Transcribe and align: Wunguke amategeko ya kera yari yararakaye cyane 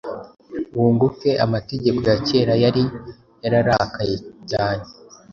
Wunguke 0.75 1.29
amategeko 1.45 1.99
ya 2.09 2.15
kera 2.27 2.53
yari 2.63 2.83
yararakaye 3.43 4.15
cyane 4.49 4.85